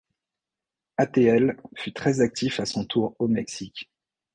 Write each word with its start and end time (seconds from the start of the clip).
Atl 0.97 1.57
fut 1.75 1.93
très 1.93 2.21
actif 2.21 2.59
à 2.59 2.65
son 2.65 2.79
retour 2.81 3.15
au 3.19 3.27
Mexique. 3.27 3.91